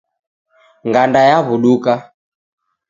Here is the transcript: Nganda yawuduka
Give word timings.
Nganda 0.87 1.19
yawuduka 1.29 1.91